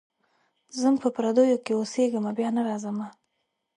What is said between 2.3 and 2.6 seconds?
بیا